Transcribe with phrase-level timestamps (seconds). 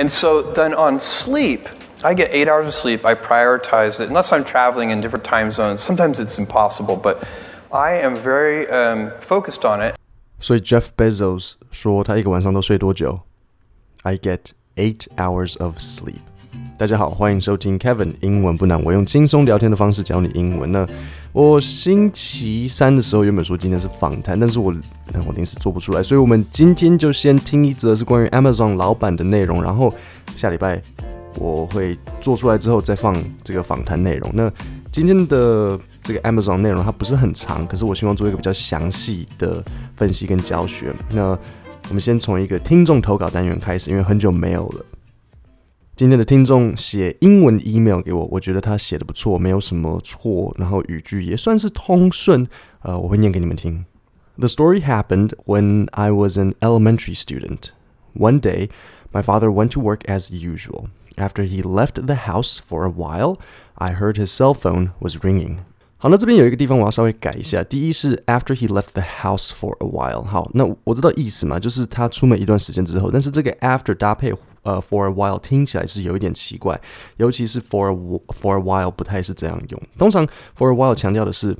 [0.00, 1.67] And so then on sleep,
[2.03, 3.05] I get eight hours of sleep.
[3.05, 5.81] I prioritize it, unless I'm traveling in different time zones.
[5.81, 7.23] Sometimes it's impossible, but
[7.71, 9.95] I am very um, focused on it.
[10.39, 13.21] 所以 Jeff Bezos 说他一个晚上都睡多久？
[14.03, 16.21] I get eight hours of sleep。
[16.81, 20.87] 大家好，欢迎收听 Kevin 英文不难，我用轻松聊天的方式教你英文呢。
[21.31, 24.73] 我星期三的时候原本说今天是访谈，但是我
[25.27, 29.93] 我临时做不出来，所以我们今天就先听一则是关于 Amazon 老板的内容，然后
[30.35, 30.81] 下礼拜。
[31.35, 34.31] 我会做出来之后再放这个访谈内容。
[34.33, 34.51] 那
[34.91, 39.63] 今天的这个 Amazon 内容它不是很长，可是我希望做一个比较详细的
[39.95, 40.91] 分析跟教学。
[41.11, 41.37] 那
[41.89, 44.85] 我们先从一个听众投稿单元开始，因为很久没有了。
[45.94, 52.46] 今天的听众写英文 email 给我，我觉得他写的不错，没有什么错，然后语句也算是通顺。
[52.82, 53.84] 呃，我会念给你们听。
[54.36, 57.70] The story happened when I was an elementary student.
[58.14, 58.68] One day,
[59.10, 60.88] my father went to work as usual.
[61.16, 63.38] After he left the house for a while,
[63.76, 65.60] I heard his cell phone was ringing.
[65.96, 67.64] 好，那这边有一个地方我要稍微改一下。
[67.64, 70.22] 第一是 after he left the house for a while。
[70.22, 73.10] 好，那我知道意思嘛，就是他出门一段时间之后。
[73.10, 74.30] 但是这个 after 搭配
[74.63, 76.79] 呃 for a while 听起来是有一点奇怪，
[77.17, 77.95] 尤其是 for a,
[78.33, 79.81] for a while 不太是这样用。
[79.97, 80.25] 通常
[80.57, 81.57] for a while 强调的是，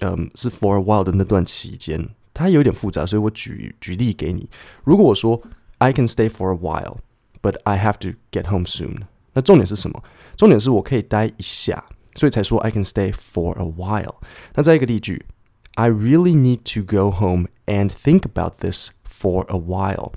[0.00, 4.48] 嗯，是 for a while 的那段期间，它有点复杂，所以我举举例给你。
[4.84, 5.42] 如果我说
[5.78, 6.98] I can stay for a while。
[7.44, 9.00] But I have to get home soon。
[9.32, 10.00] 那重点是什么？
[10.36, 14.14] 重点是我可以待一下，所以才说 I can stay for a while。
[14.54, 15.26] 那再一个例句
[15.74, 20.12] ，I really need to go home and think about this for a while。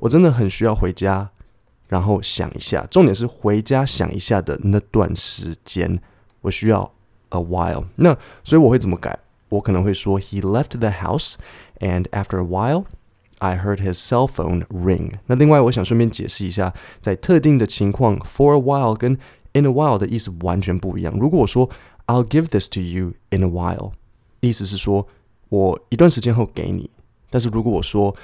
[0.00, 1.30] 我真的很需要回家，
[1.87, 2.85] 然后想一下。
[2.89, 5.99] 重点是回家想一下的那段时间，
[6.41, 6.91] 我需要
[7.29, 7.85] a while。
[7.95, 9.17] 那所以我会怎么改？
[9.49, 11.35] 我可能会说 He left the house
[11.79, 15.13] and after a while。I heard his cell phone ring。
[15.25, 19.13] 那另外，我想顺便解释一下，在特定的情况，for a while 跟
[19.53, 21.13] in a while 的意思完全不一样。
[21.19, 21.67] 如果我说
[22.05, 23.93] I'll give this to you in a while，
[24.41, 25.07] 意思是说
[25.49, 26.91] 我一段时间后给你。
[27.31, 28.15] 但是如果我说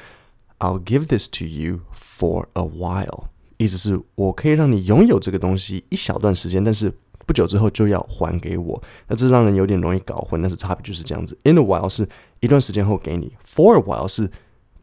[0.59, 3.23] I'll give this to you for a while，
[3.62, 6.92] 意思是我可以让你拥有这个东西一小段时间，但是
[7.26, 8.82] 不久之后就要还给我。
[9.06, 11.38] 那这让人有点容易搞混，但是差别就是这样子。
[11.44, 12.08] In a while 是
[12.40, 14.30] 一段时间后给你，for a while 是。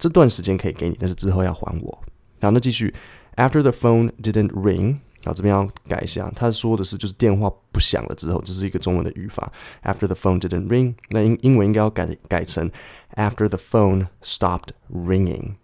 [0.02, 1.92] 这段时间可以给你，但是之后要还我。
[2.40, 2.96] 好，那继续。
[3.36, 6.32] After the phone didn't ring，好，这边要改一下。
[6.34, 9.52] 他说的是就是电话不响了之后，这是一个中文的语法。
[9.84, 12.72] After the phone didn't ring，那英英文应该要改改成
[13.16, 15.56] After the phone stopped ringing。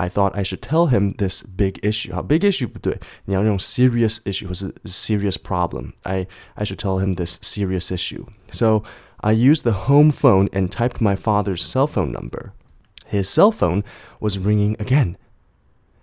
[0.00, 2.12] I thought I should tell him this big issue。
[2.14, 8.82] 好，big issue 不对，你要用 serious issue 或是 serious problem。I I should tell him this serious issue。So
[9.20, 13.84] I used the home phone and typed my father's cell phone number。His cell phone
[14.20, 15.16] was ringing again,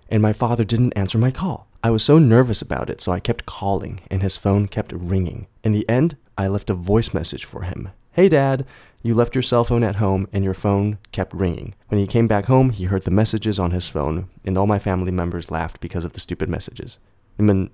[0.10, 1.68] and my father didn't answer my call.
[1.84, 5.48] I was so nervous about it, so I kept calling, and his phone kept ringing.
[5.64, 7.90] In the end, I left a voice message for him.
[8.14, 8.66] Hey, Dad,
[9.02, 11.74] you left your cell phone at home, and your phone kept ringing.
[11.90, 14.80] When he came back home, he heard the messages on his phone, and all my
[14.80, 16.96] family members laughed because of the stupid messages.
[17.38, 17.70] 你们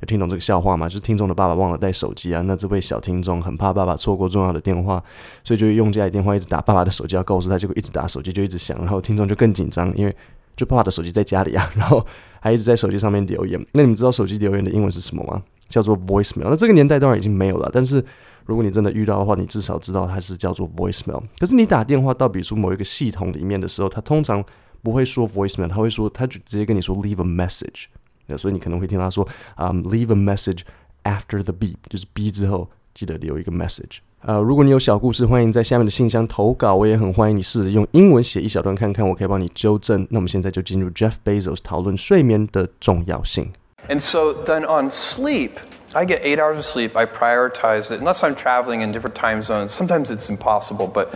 [0.00, 0.88] 有听懂这个笑话吗？
[0.88, 5.02] 就是听众的爸爸忘了带手机啊，那这位小听众很怕爸爸错过重要的电话，
[5.44, 10.14] 所以就用家里电话一直打爸爸的手机，要告诉他，结果一直打手机就一直响，然后听众就更紧张，因为
[10.56, 12.04] 就爸爸的手机在家里啊，然后
[12.40, 13.64] 还一直在手机上面留言。
[13.72, 15.42] 那你们知道手机留言的英文是什么吗？
[15.67, 16.49] 叫做 voicemail。
[16.49, 18.03] 那这个年代当然已经没有了，但是
[18.45, 21.21] 如果你真的遇到的话，你至少知道它是叫做 voicemail。
[21.39, 24.43] 可是你打电话到比如说某一个系统里面的时候，他通常
[24.81, 27.85] 不会说 voicemail，他会说，他就直接跟你说 leave a message。
[28.27, 30.61] 那所以你可能会听他说，嗯、um,，leave a message
[31.03, 33.99] after the beep，就是 B 之后记得留一个 message。
[34.21, 40.05] 呃，如果你有小故事，欢迎在下面的信箱投稿，我也很欢迎你试着用英文写一小段看看，我可以帮你纠正。
[40.09, 43.51] 那我们现在就进入 Jeff Bezos 讨论睡眠的重要性。
[43.88, 45.58] And so then on sleep,
[45.92, 46.96] I get eight hours of sleep.
[46.96, 49.68] I prioritize it unless I'm traveling in different time zones.
[49.68, 51.08] Sometimes it's impossible, but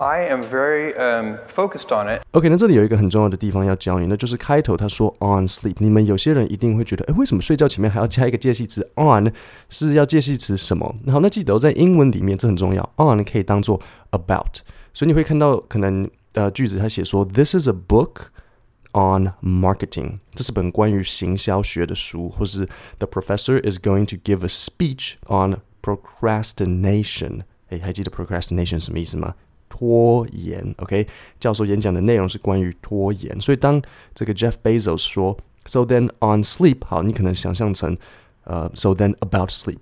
[0.00, 2.22] I am very um, focused on it.
[2.32, 5.74] OK，那这里有一个很重要的地方要教你，那就是开头他说 on sleep。
[5.78, 9.32] 你们有些人一定会觉得，诶，为什么睡觉前面还要加一个介系词 on？
[9.68, 10.94] 是要介系词什么？
[11.10, 14.58] 好，那记得在英文里面这很重要，on 可以当做 about。
[14.92, 18.26] 所以你会看到可能呃句子他写说，This is a book
[18.92, 20.18] on marketing。
[20.34, 22.66] 这是本关于行销学的书，或是
[22.98, 27.42] The professor is going to give a speech on procrastination。
[27.68, 29.34] 诶，还记得 procrastination 什么意思吗？
[29.68, 31.06] 拖延，OK，
[31.38, 33.80] 教授演讲的内容是关于拖延，所以当
[34.14, 37.94] 这个 Jeff Bezos 说 “So then on sleep”，好，你可能想象成
[38.44, 39.80] 呃 “So then about sleep”，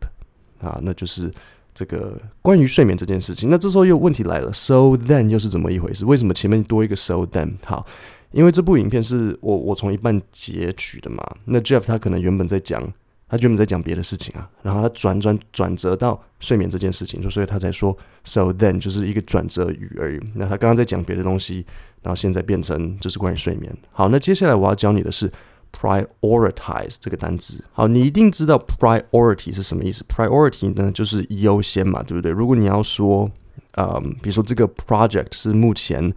[0.60, 1.32] 啊，那就是
[1.72, 3.48] 这个关于睡眠这件事情。
[3.48, 6.04] 那这时候又问题来了，“So then” 又是怎么一回事？
[6.04, 7.54] 为什么前面多一个 “So then”？
[7.64, 7.86] 好，
[8.31, 12.81] 因为这部影片是我我从一半截取的嘛，那 Jeff 他可能原本在讲，
[13.27, 20.19] 他原本在讲别的事情啊，然后他转转转折到睡眠这件事情，就所以他才说 so then 就是一个转折语而已。
[20.35, 21.65] 那他刚刚在讲别的东西，
[22.01, 23.75] 然后现在变成就是关于睡眠。
[23.91, 25.29] 好，那接下来我要教你的是
[25.73, 27.61] prioritize 这个单词。
[27.73, 32.31] 好，你一定知道 priority 是什么意思？priority 呢就是优先嘛，对不对？
[32.31, 33.29] 如果你要说，
[33.77, 36.13] 嗯，比如说这个 project 是目前。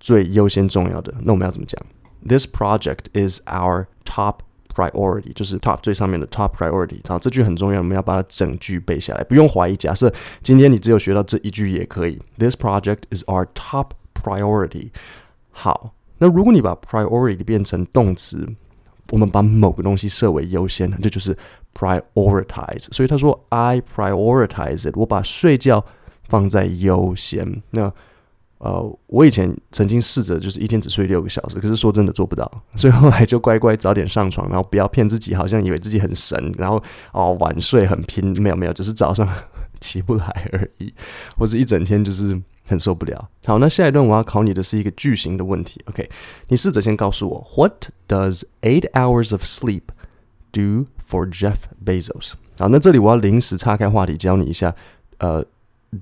[0.00, 1.80] 最优先重要的，那我们要怎么讲
[2.26, 4.38] ？This project is our top
[4.74, 7.00] priority，就是 top 最上面的 top priority。
[7.06, 9.76] 好，这句很重要，我们要把它整句背下来，不用怀疑。
[9.76, 10.12] 假设
[10.42, 12.18] 今天你只有学到这一句也可以。
[12.38, 14.90] This project is our top priority。
[15.50, 18.48] 好，那如果你把 priority 变成动词，
[19.10, 21.36] 我们把某个东西设为优先，这就是
[21.74, 22.84] prioritize。
[22.92, 25.84] 所以他说 I prioritize it，我把睡觉
[26.28, 27.62] 放在优先。
[27.70, 27.92] 那
[28.60, 39.26] 呃，我以前曾经试着就是一天只睡六个小时，可是说真的做不到， 所以后来就乖乖早点上床，然后不要骗自己，好像以为自己很神，然后哦晚睡很拼，没有没有，只是早上
[39.80, 40.92] 起不来而已，
[41.38, 43.30] 或者一整天就是很受不了。
[43.46, 46.06] 好，那下一段我要考你的是一个句型的问题，OK？
[46.48, 49.84] 你试着先告诉我，What does eight hours of sleep
[50.52, 52.32] do for Jeff Bezos？
[52.58, 54.74] 好，那这里我要临时岔开话题教你一下，
[55.16, 55.42] 呃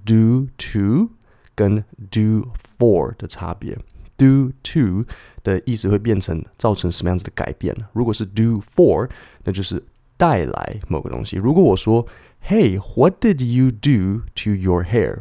[0.05, 1.10] ，do to。
[1.58, 2.46] 跟 do
[2.78, 3.76] for 的差别
[4.16, 5.05] ，do to
[5.43, 7.75] 的意思会变成造成什么样子的改变？
[7.93, 9.10] 如果是 do for，
[9.43, 9.82] 那就是
[10.16, 11.34] 带来某个东西。
[11.37, 12.06] 如果我说
[12.46, 15.19] ，Hey，what did you do to your hair？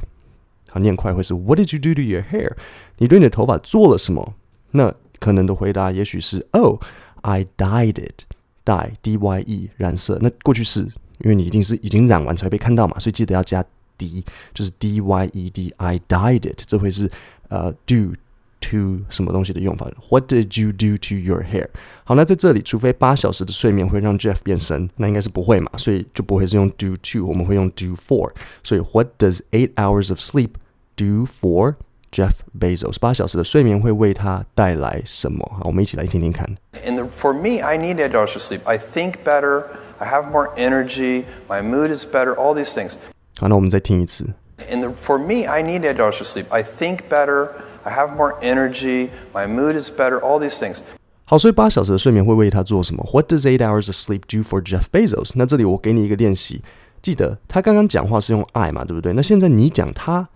[0.70, 2.52] 好，念快会是 What did you do to your hair？
[3.00, 4.36] 你对你的头发做了什么？
[4.70, 10.20] 那可能的回答也许是 Oh，I dyed it，dye d y e 染色。
[10.22, 10.82] 那过去式，
[11.18, 13.66] 因为你一定是已经染完才会被看到嘛，所以记得要加。
[13.99, 14.25] d
[14.55, 17.11] 就是 d y e d，I dyed it，这会是
[17.49, 18.15] 呃 do
[18.61, 19.91] to 什么东西的用法？
[20.09, 21.69] What did you do to your hair？
[22.05, 28.31] 好，那在这里，除非八小时的睡眠会让 Jeff 变神，那应该是不会嘛，所以就不会是用 do to，我们会用 do for。
[28.63, 30.51] 所以 What does eight hours of sleep
[30.97, 31.75] do for
[32.13, 32.99] Jeff Bezos？
[33.01, 35.45] 八小时的睡眠会为他带来什么？
[35.59, 36.49] 好，我们一起来听听看。
[36.85, 38.61] In the, for me, I need eight hours of sleep.
[38.65, 39.65] I think better.
[39.99, 41.25] I have more energy.
[41.49, 42.35] My mood is better.
[42.35, 42.95] All these things.
[43.40, 44.26] 好，那我们再听一次。
[44.58, 46.46] The, for me, I need eight hours of sleep.
[46.50, 47.50] I think better.
[47.84, 49.10] I have more energy.
[49.34, 50.20] My mood is better.
[50.20, 50.80] All these things.
[51.26, 55.32] 好，所以八小时的睡眠会为他做什么？What does eight hours of sleep do for Jeff Bezos？
[55.36, 56.62] 那这里我给你一个练习，
[57.02, 59.14] 记得他刚刚讲话是用 I 嘛，对不对？
[59.14, 60.30] 那现在你讲他，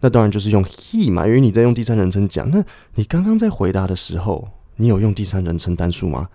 [0.00, 2.50] 那当然就是用 he 嘛，因为你在用第三人称讲。
[2.50, 2.64] 那
[2.94, 6.28] 你刚刚在回答的时候，你有用第三人称单数吗？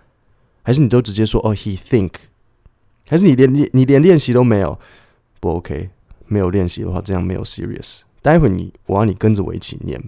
[0.62, 2.12] 还是你都直接说哦，he think？
[3.08, 4.78] 还是你连练你连练习都没有？
[5.39, 5.89] 不 OK，
[6.27, 8.01] 没有练习的话，这样没有 serious。
[8.21, 10.01] 待会你我要你跟着我一起念。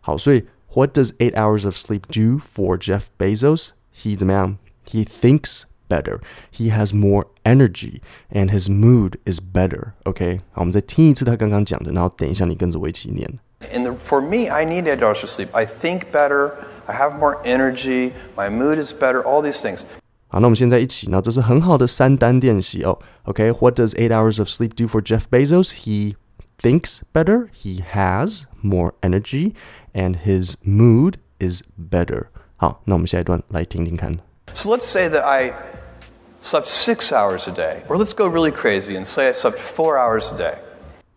[0.00, 0.44] 好，所以
[0.74, 3.70] What does eight hours of sleep do for Jeff Bezos?
[3.94, 4.58] He 怎么样？
[4.86, 6.20] He thinks better.
[6.52, 8.00] He has more energy,
[8.30, 9.92] and his mood is better.
[10.04, 13.26] OK，好，我们再听一次他刚刚讲的，然后等一下你跟着我一起念。
[13.72, 15.48] In the, for me, I need eight hours of sleep.
[15.52, 16.52] I think better.
[16.86, 18.12] I have more energy.
[18.36, 19.22] My mood is better.
[19.22, 19.84] All these things.
[20.32, 22.98] 好，那我们现在一起，那这是很好的三单练习哦。
[23.22, 25.84] OK，What does eight hours of sleep do for Jeff Bezos?
[25.84, 26.16] He
[26.60, 29.54] thinks better, he has more energy,
[29.94, 32.26] and his mood is better.
[32.56, 34.18] 好，那我们下一段来听听看。
[34.52, 35.54] So let's say that I
[36.42, 39.96] slept six hours a day, or let's go really crazy and say I slept four
[39.96, 40.58] hours a day.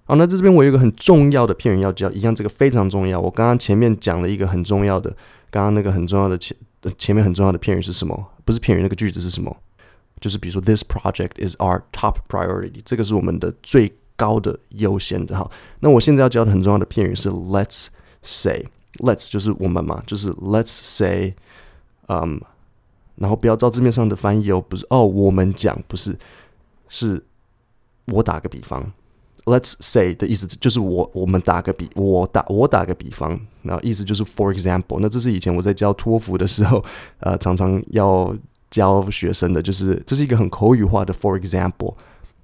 [0.07, 3.21] 好，那在这边我有一个很重要的片语要教，一样这个非常重要。
[3.21, 5.11] 我刚刚前面讲了一个很重要的，
[5.51, 6.57] 刚刚那个很重要的前
[6.97, 8.27] 前面很重要的片语是什么？
[8.45, 9.55] 不是片语，那个句子是什么？
[10.21, 15.51] 就是比如说，This project is our top priority，这个是我们的最高的优先的哈。
[15.81, 17.89] 那我现在要教的很重要的片语是 Let's
[18.23, 21.35] say，Let's 就是我们嘛，就是 Let's say，
[22.07, 22.41] 嗯，
[23.17, 26.17] 然后不要照字面上的翻译哦，不是哦，我们讲不是，
[26.89, 27.23] 是
[28.07, 28.91] 我打个比方
[29.47, 33.41] ，Let's say 的意思就是我我们打个比，我打我打个比方。
[33.63, 36.85] 那意思就是 for example，那这是以前我在教托福的时候，
[37.21, 38.37] 呃，常常要
[38.71, 41.95] 教学生的，就是这是一个很口语化的 for example。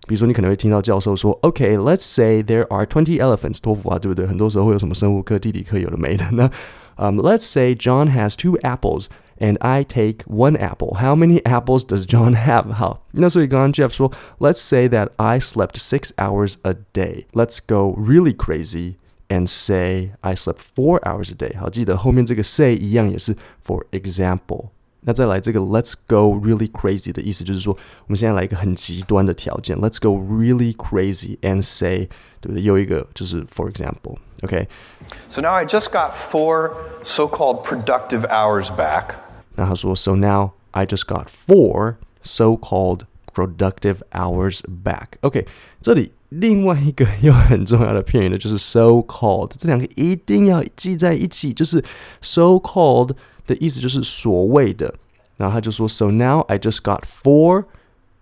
[0.09, 4.27] 比如说，你可能会听到教授说，OK，let's say there are twenty elephants，托福啊，对不对？
[4.27, 6.29] 很多时候会有什么生物课、地理课有的没的。
[6.33, 6.51] 那，
[6.98, 9.08] 嗯，let's say John has two apples
[9.40, 10.96] and I take one apple.
[10.96, 12.72] How many apples does John have？
[12.74, 17.26] 好，那所以刚刚 Jeff 说，let's say that I slept six hours a day.
[17.34, 18.96] Let's go really crazy.
[19.30, 21.60] And say I slept four hours a day。
[21.60, 24.70] 好，记得后面这个 say 一样也是 for example。
[25.02, 32.10] 那再来这个 let's go really crazy 的意思就是说，我们现在来一个很极端的条件，let's go really crazy and say，
[32.42, 32.62] 对不对？
[32.62, 36.72] 又一个就是 for example，OK。So now I just got four
[37.04, 39.16] so-called productive hours back.
[39.56, 43.02] 那他说，so now I just got four so-called
[43.34, 45.12] productive hours back.
[45.22, 45.46] OK，
[45.82, 51.82] 这里另外一个又很重要的片语呢，就是 so-called，这两个一定要记在一起，就是
[52.22, 53.12] so-called。
[53.47, 54.95] 的意思就是所谓的，
[55.37, 57.65] 然后他就说，So now I just got four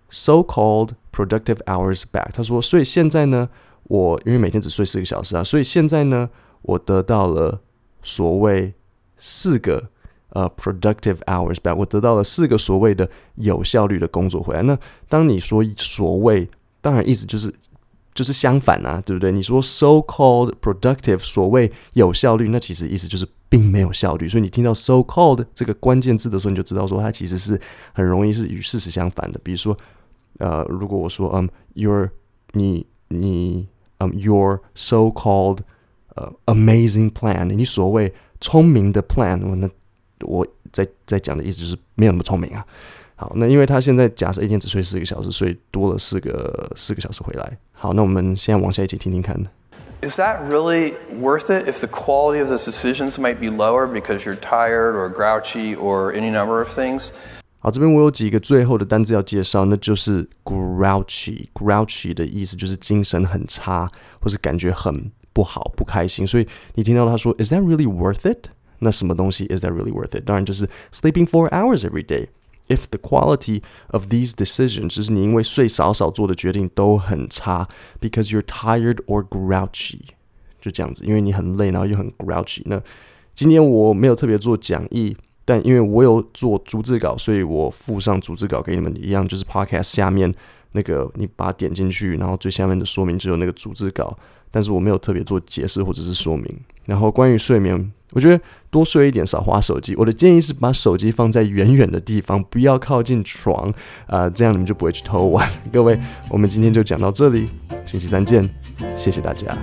[0.09, 2.31] so-called productive hours back。
[2.33, 3.49] 他说，所以现在呢，
[3.83, 6.29] 我因为每天只睡四个小时啊，所以现在呢，
[6.63, 7.61] 我得到了
[8.03, 8.73] 所谓
[9.17, 9.89] 四个
[10.29, 14.61] 呃 productive hours back，我得到了四个所谓的有效率的工作回来。
[14.63, 16.49] 那当你说所谓，
[16.81, 17.53] 当然意思就是。
[18.13, 19.31] 就是相反啊，对不对？
[19.31, 24.29] 你说 so-called productive，所谓有效率，那其实意思就是并没有效率。
[24.29, 27.59] 所以你听到 so-called 这个关键字的时候，你就知道说它其实是
[27.91, 29.39] 很容易是与事实相反的。
[29.43, 29.75] 比如说，
[30.39, 32.09] 呃，如果我说嗯，your
[32.53, 33.67] 你你
[33.97, 35.59] 嗯，your so-called
[36.15, 39.69] 呃 amazing plan，你所谓聪明的 plan，那
[40.21, 42.65] 我在在讲的意思就是没有那么聪明啊。
[43.17, 47.57] 好，那因为他现在假设一天只睡四个小时，所以多了四个四个小时回来。
[47.73, 49.37] 好，那我们现在往下一起听听看。
[50.02, 54.36] Is that really worth it if the quality of the decisions might be lower because you're
[54.36, 57.08] tired or grouchy or any number of things？
[57.58, 63.90] 好，这边我有几个最后的单字要介绍，那就是 grouchy。grouchy 的意思就是精神很差，
[64.20, 66.26] 或是感觉很不好、不开心。
[66.26, 68.50] 所以你听到他说 Is that really worth it？
[68.78, 70.24] 那什么东西 Is that really worth it？
[70.26, 72.28] 当然就是 sleeping four hours every day。
[72.71, 77.67] If the quality of these decisions，就是你因为睡少少做的决定都很差
[77.99, 79.99] ，because you're tired or grouchy，
[80.61, 82.61] 就这样子，因为你很累，然后又很 grouchy。
[82.65, 82.81] 那
[83.35, 90.33] 今天我没有特别做讲义，但因为我有做逐字稿，所以我附上逐字稿给你们一样，就是 podcast 下面
[90.71, 94.17] 那个你把它点进去，然后最下面的说明就有那个逐字稿，
[94.51, 96.59] 但是我没有特别做解释或者是说明。
[96.85, 97.91] 然后关于睡眠。
[98.13, 99.95] 我觉得多睡一点，少划手机。
[99.95, 103.69] 我的建议是把手机放在远远的地方，不要靠近床，
[104.05, 105.49] 啊、呃，这样你们就不会去偷玩。
[105.71, 107.47] 各位，我们今天就讲到这里，
[107.85, 108.49] 星期三见，
[108.97, 109.57] 谢谢大家。